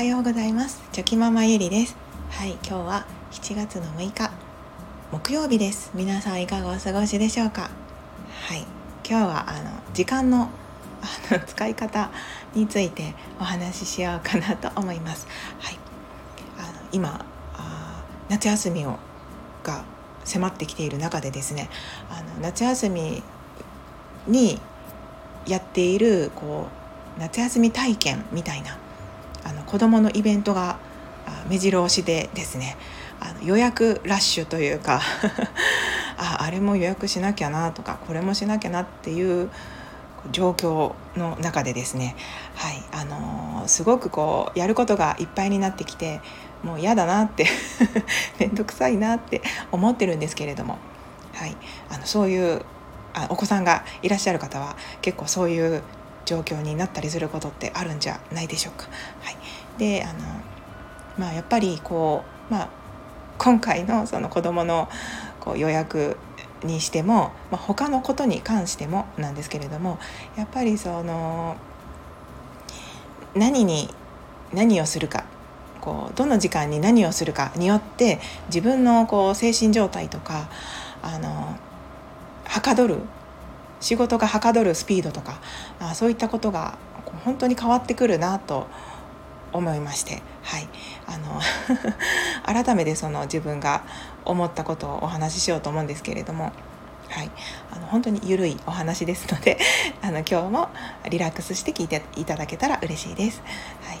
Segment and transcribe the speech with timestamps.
[0.00, 0.82] はようございます。
[0.92, 1.94] チョキママゆりです。
[2.30, 4.30] はい今日は7月の6日
[5.12, 5.90] 木曜日です。
[5.94, 7.68] 皆さんいかがお過ごしでしょうか？
[8.48, 8.64] はい
[9.06, 10.48] 今日はあの時間の
[11.02, 12.10] あの 使い方
[12.54, 15.26] についてお話ししようかなと思います。
[15.58, 15.78] はい
[16.58, 17.22] あの今
[17.54, 18.98] あ夏休みを
[19.62, 19.84] が
[20.24, 21.68] 迫ってきている中でですね
[22.08, 23.22] あの夏休み
[24.26, 24.62] に
[25.46, 26.68] やっているこ
[27.18, 28.78] う夏休み体験みたいな
[29.44, 30.78] あの子どものイベントが
[31.48, 32.76] 目白押しでですね
[33.20, 35.00] あの予約ラッシュというか
[36.16, 39.50] ああれも予約しなきゃなとかこれもしなきゃなっていう
[40.32, 42.14] 状況の中でですね、
[42.54, 46.20] はいあのー、すごくこうやることがいっぱいになってきて
[46.62, 47.46] もう嫌だなって
[48.38, 49.40] 面倒くさいなって
[49.72, 50.78] 思ってるんですけれども、
[51.34, 51.56] はい、
[51.90, 52.62] あのそういう
[53.14, 55.82] あお子さんがいらっしゃる方は結構そういう
[56.24, 58.86] 状況になったりすることってあるんじゃないでしょうか。
[59.22, 59.36] はい、
[59.78, 60.18] であの
[61.18, 62.68] まあやっぱりこう、まあ、
[63.38, 64.88] 今回のその子どもの
[65.40, 66.16] こう予約
[66.64, 69.98] にしても、まあ、他のことに関してもなんですけれども
[70.36, 71.56] やっぱりその
[73.34, 73.88] 何に
[74.52, 75.24] 何をするか
[75.80, 80.48] こうどの時間に何をするかによって自分のこう精神状態とか
[81.02, 81.56] あの
[82.44, 82.98] はかどる
[83.80, 85.40] 仕事がはかどるスピードとか
[85.80, 86.78] あそういったことが
[87.24, 88.66] 本当に変わってくるなと
[89.52, 90.68] 思いまして、はい、
[91.06, 91.40] あの
[92.64, 93.82] 改めてその自分が
[94.24, 96.52] 思ったことをお話ししようと思うんですけれども。
[97.10, 97.30] はい、
[97.72, 99.58] あの本当にゆるいお話ですので
[100.00, 100.68] あの今日も
[101.08, 103.42] リラックスして聞いていただけたら嬉しいです。
[103.82, 103.98] はい、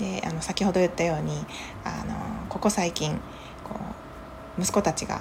[0.00, 1.46] であの先ほど言ったように
[1.84, 2.16] あの
[2.48, 3.20] ここ最近
[3.62, 3.76] こ
[4.58, 5.20] う息子たちが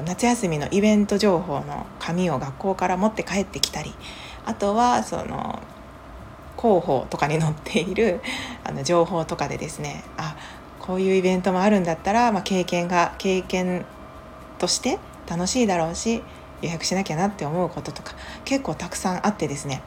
[0.00, 3.92] 夏休みのイベント情報の紙を学校から持って帰ってきたり
[4.46, 5.60] あとはその
[6.56, 8.20] 広報とかに載っている
[8.64, 10.36] あの情報とかでですねあ
[10.80, 13.84] こういうイベントもあるんだったら、まあ、経験が経験
[14.58, 14.98] として
[15.28, 16.22] 楽しいだろうし
[16.62, 18.14] 予約しなきゃなって思うこととか
[18.44, 19.82] 結構たくさんあってですね。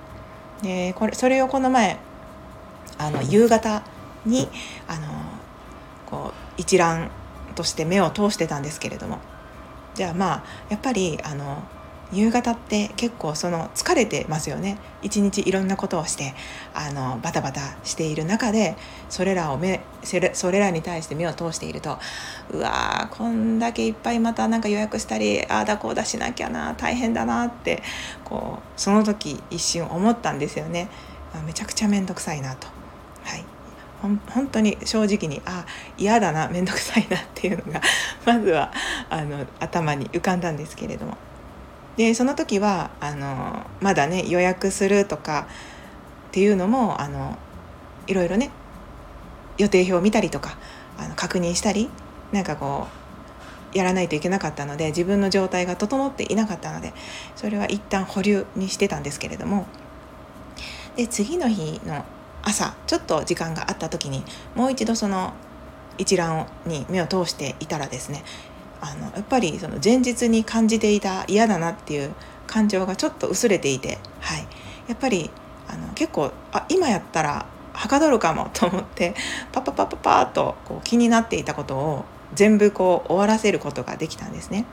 [0.62, 1.98] でこれそれをこの前
[2.98, 3.84] あの夕方
[4.26, 4.50] に
[4.88, 5.08] あの
[6.06, 7.10] こう一覧
[7.56, 9.20] として目を通してたんですけれども
[9.96, 11.64] じゃあまあやっぱりあの
[12.12, 14.78] 夕方って結構その疲れてますよね。
[15.02, 16.34] 一日いろんなことをして
[16.74, 18.76] あのバタバタしている中で
[19.10, 21.98] それらを目それらに対して目を通していると
[22.52, 27.82] うわーこんだけいっぱいまたなんか予約したりああだこうだしなきゃな大変だなって
[28.24, 30.90] こうその時一瞬思ったんですよね。
[31.46, 32.68] めちゃくちゃ面倒くさいなと。
[33.24, 33.55] はい。
[34.02, 35.66] 本当に正直にあ
[35.98, 37.82] 嫌だな面倒くさいなっていうのが
[38.26, 38.72] まずは
[39.10, 41.18] あの頭に浮かんだんですけれども。
[41.98, 45.48] でその時はあのまだね予約するとか
[46.28, 47.38] っていうのもあの
[48.06, 48.52] いろいろね
[49.58, 50.58] 予定表を見たりとか
[50.98, 51.90] あの確認したり
[52.34, 52.88] なんかこ
[53.74, 56.94] うやらないといけなかったので自分の状態が整っていなかったので
[57.38, 59.66] それは一旦保留にしてたんですけれども。
[60.96, 62.06] で次の日の
[62.46, 64.24] 朝ちょっと時間があった時に
[64.56, 65.34] もう一度その
[65.98, 68.24] 一覧に目を通していたらですね
[68.82, 72.14] あのやっぱりその前日に感じていた嫌だなっていう
[72.48, 74.48] 感情がちょっと薄れていて、はい、
[74.88, 75.30] やっぱり
[75.68, 79.16] あの結構あ今やったらはかどるかもと思って
[79.52, 84.66] パパパパパーとこう気になっていたことを全部こう終わらせることができたんですね。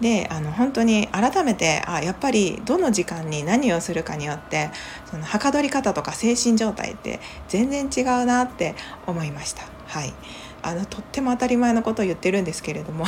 [0.00, 4.70] であの本当に改めてあやっぱりどの時間に何をするかによって
[5.10, 8.74] そのはかどり方とか精神状態って全然違うなって
[9.06, 9.62] 思いました。
[9.86, 10.14] はい
[10.60, 13.04] あのとっても当たり前のことを言ってるんですけれども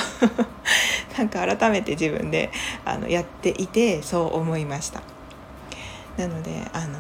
[1.19, 2.51] なんか改めて自分で
[2.85, 5.03] あのやっていてそう思いました。
[6.17, 6.99] なのであの、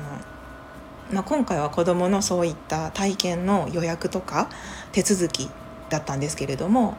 [1.12, 4.48] まあ、今回は子どものそういった体験の予約とか
[4.92, 5.50] 手続き
[5.88, 6.96] だったんですけれども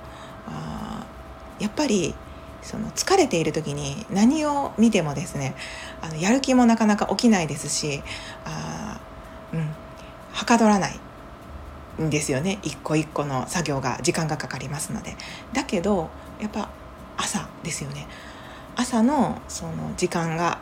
[0.48, 1.04] あ
[1.60, 2.14] やっぱり
[2.62, 5.56] その疲れている時に何を見てもですね
[6.02, 8.04] あのやる気もなかなか起きないですし
[8.46, 9.00] あ、
[9.54, 9.70] うん、
[10.32, 11.00] はかどらない
[12.02, 12.60] んですよね。
[12.64, 15.16] 一個一個の作業が時間がかかりますので。
[15.54, 16.10] だけど
[16.40, 16.70] やっぱ
[17.18, 18.08] 朝ですよね。
[18.76, 20.60] 朝のその時間が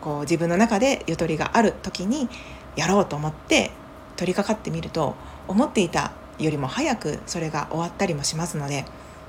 [0.00, 2.28] こう自分の中でゆとりがある時に
[2.76, 3.70] やろうと思って
[4.16, 5.14] 取り掛かってみると
[5.48, 8.84] 思っていたよりも早くそれが終わったりもしますので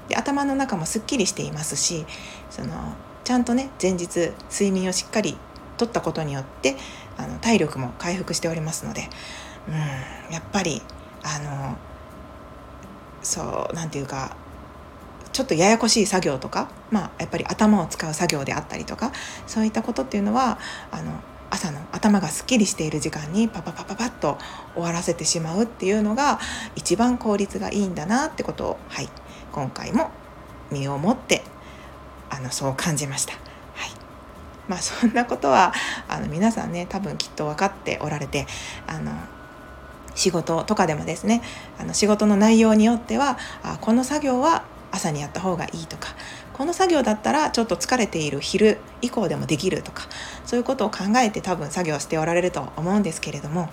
[0.07, 2.05] で頭の中もすっきりしていますし
[2.49, 2.93] その
[3.23, 5.37] ちゃんとね前日睡眠をしっかり
[5.77, 6.75] とったことによって
[7.17, 9.09] あの体力も回復しておりますので
[9.67, 10.81] うんやっぱり
[11.23, 11.77] あの
[13.23, 14.35] そうなんていうか
[15.33, 19.11] ちょっとややこしい作業とか、まあ、やっぱり頭を使う作業であったりとか
[19.47, 20.59] そういったことっていうのは
[20.91, 21.11] あの
[21.49, 24.37] 朝の頭がすっきりしている時間にパパパパパッと
[24.73, 26.39] 終わらせてしまうっていうのが
[26.75, 29.09] 一番効率がいいんだなってことを、はい、
[29.55, 30.11] 今回も
[30.69, 31.41] 身をもって
[32.29, 33.31] あのそう感じました。
[33.33, 33.39] は
[33.87, 33.91] い
[34.67, 35.73] まあ、そんなことは
[36.09, 38.47] あの皆さんね多分きっと分かっておられて
[38.85, 39.13] あの
[40.13, 41.41] 仕事とかでもですね
[41.79, 46.09] あの仕事の内容によってはあこの作業は朝にやった方がいいとか
[46.51, 50.03] この作業だったらちょっと疲れている昼以降でもできるとか
[50.45, 53.69] そういうことを考えて多分作業しておられると思うんですけれども、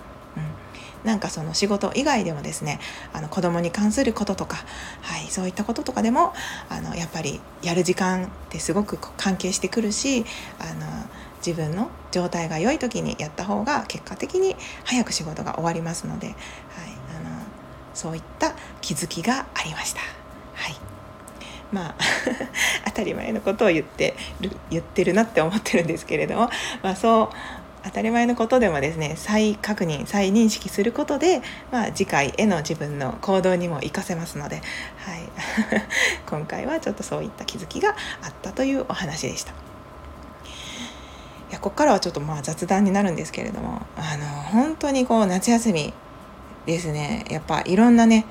[1.04, 2.78] なんかその仕事以外でもですね
[3.12, 4.56] あの子供に関することとか、
[5.02, 6.32] はい、そういったこととかでも
[6.68, 10.24] あのやっぱりやる時間ってすごく関係してくるし
[10.58, 10.86] あの
[11.44, 14.54] 自分の状態が良い時にやった方が結果的に
[14.84, 16.36] 早く仕事が終わりますので、はい、
[17.20, 17.30] あの
[17.94, 20.00] そういった気づきがありました。
[20.54, 20.76] はい
[21.72, 21.94] まあ
[22.86, 26.50] 当たり前のことを言ってる言ってるなって思ってるんですけれども、
[26.82, 27.36] まあ、そう
[27.84, 34.64] 当たり前のことでもですね再確認再認識することで、まあ、次回への自分の行動にも活かせますので、はい、
[36.28, 39.52] 今回はちょっとそういった気づきがあったというお話でした。
[39.52, 39.54] い
[41.54, 45.92] やここからはちょっとまあ雑談になるんですけれどもあの本当にこう夏休み
[46.64, 47.24] ですね。
[47.28, 48.24] やっぱいろんなね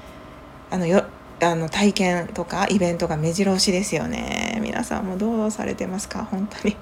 [0.72, 1.06] あのよ
[1.42, 4.60] あの体験とかイベントが目白押しですよね。
[4.62, 6.28] 皆さんもどうされてますか？
[6.32, 6.76] 本当に。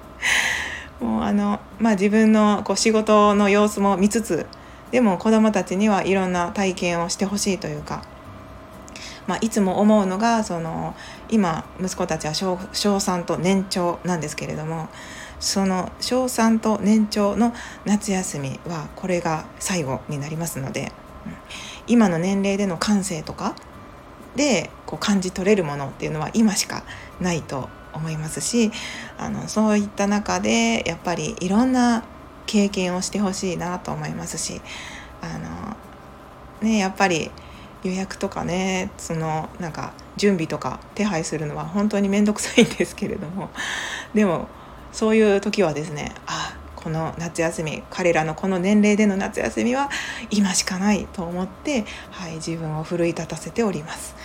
[1.00, 4.46] もうあのまあ自分のこう仕事の様子も見つつ
[4.92, 8.04] でも子どもたちにはいろんな体験をしてほしいというか、
[9.28, 10.96] まあ、いつも思うのがその
[11.30, 14.90] 今息子たちは小小3と年長なんですけれども
[15.40, 17.54] その小3と年長の
[17.86, 20.92] 夏休みはこれが最後になりますので、
[21.88, 23.56] 今の年齢での感性とか
[24.36, 26.84] でこう感じ取れるものっていうのは今しか
[27.22, 28.71] ないと思いますし
[29.18, 32.03] あのそういった中でやっぱりいろんな
[32.45, 34.62] 経験をしてほしいなと思いますし
[35.21, 35.38] あ
[36.62, 37.31] の、ね、やっぱり
[37.83, 43.50] 予約とかねそのなんか準備とか手配するのは本当に面倒くさいんですけれども
[44.13, 44.47] でも
[44.91, 49.89] そういう時はですねあこの夏休み彼らのこの年齢での夏休みは
[50.31, 54.15] 今しかないと思って、はい、自分を奮い立たせております。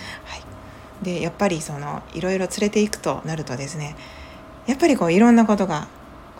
[1.01, 3.95] でやっぱりそのいろいろ連れていくとなるとですね
[4.65, 5.87] やっぱりこういろんなことが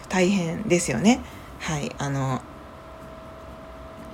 [0.09, 1.19] 大変ですよね。
[1.59, 2.41] はいあの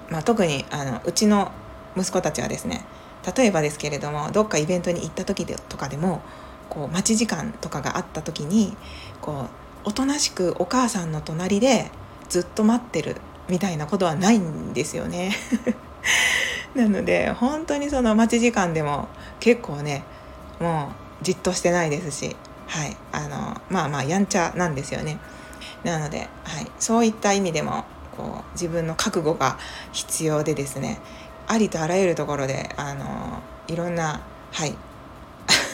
[0.09, 1.51] まあ、特にあのうちの
[1.95, 2.85] 息子たちはですね
[3.35, 6.21] 例えばですけれどもどっかイベントに行った時でとかでも
[6.69, 8.75] こう待ち時間とかがあった時に
[9.21, 9.47] こ
[9.85, 11.91] うおとなしくお母さんの隣で
[12.29, 13.17] ずっと待ってる
[13.49, 15.33] みたいなことはないんですよね。
[16.75, 19.09] なので本当にその待ち時間でも
[19.39, 20.03] 結構ね
[20.61, 20.91] も
[21.21, 22.35] うじっとしてないですし、
[22.67, 25.19] はい、あのまあまあやんちゃなんですよね。
[25.83, 27.85] なので、はい、そういった意味でも
[28.15, 29.57] こう自分の覚悟が
[29.91, 30.99] 必要でですね
[31.47, 34.21] ありとあらゆるところであのいろんな
[34.51, 34.75] はい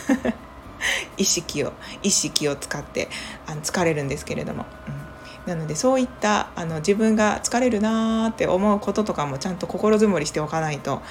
[1.18, 1.74] 意識を
[2.04, 3.10] 意識を使って
[3.48, 4.66] あの疲れるんですけれども、
[5.46, 11.02] うん、なのでそういったあの自分が疲れるなーって思うこととかもちゃんと心づもりしておかないと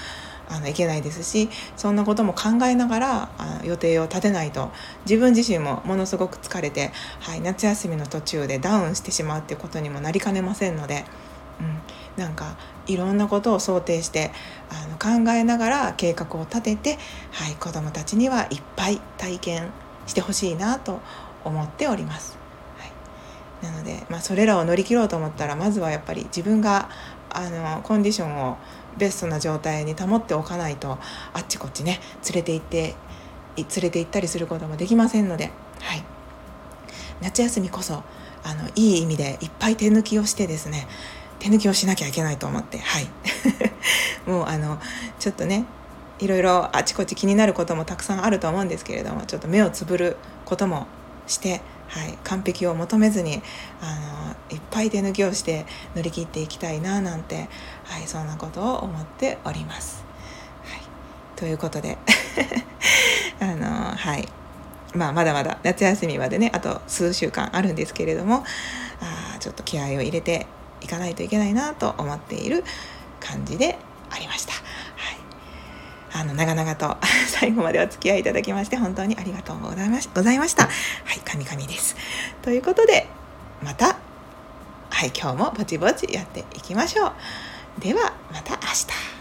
[0.48, 4.70] あのいけないですしそんなことも考えながらあ予定を立てないと
[5.04, 11.04] 自分自身もものすごく疲れて、はい、夏休みの途中でダウンしてしまうっていうことにもなりかねませんので。
[11.58, 11.62] う
[12.18, 14.30] ん、なんかいろんなことを想定して
[14.68, 16.98] あの考えながら計画を立てて、
[17.32, 19.70] はい、子どもたちにはいっぱい体験
[20.06, 21.00] してほしいなと
[21.44, 22.45] 思っております。
[23.62, 26.88] なので、まあ、それらを乗り切ろうと思ったらまずはやっぱり自分が
[27.30, 28.56] あのコンディションを
[28.98, 30.98] ベストな状態に保っておかないと
[31.32, 32.94] あっちこっちね連れて行って
[33.56, 36.04] 連れて行ったりすることもできませんので、はい、
[37.22, 38.02] 夏休みこそ
[38.44, 40.86] あのいい意味でいっぱい手抜きをしてですね
[41.38, 43.08] 手抜きをしなきゃいけないと思ってはい。
[44.26, 44.78] もうあの
[45.18, 45.64] ちょっとね
[46.18, 50.86] いろいろあちこち気になることもたくさんあると思うんですけれどもちょっと目をつぶることも
[51.26, 53.42] して、はい、完璧を求めずに
[53.80, 57.48] あのいっぱい手抜きをして乗り切っていきたいななんて、
[57.84, 60.04] はい、そんなことを思っております。
[60.64, 60.80] はい、
[61.36, 61.98] ということで
[63.40, 63.66] あの
[63.96, 64.28] はい
[64.94, 68.44] まあ、まだまだ夏休みまでねあと数週間あるんですけれども
[69.00, 70.46] あちょっと気合を入れて
[70.80, 72.64] いかないといけないなと思っている
[73.20, 73.78] 感じで
[74.10, 74.54] ありました。
[76.18, 76.96] あの長々と
[77.28, 80.64] 最後までお付き合いいただきまして本当にありがとうございましございました。
[80.64, 80.70] は
[81.14, 81.96] い、神々です。
[82.42, 83.06] ということで
[83.62, 83.96] また
[84.90, 87.12] はい今日もぼちぼちやっていきましょう。
[87.80, 89.15] ではまた明日。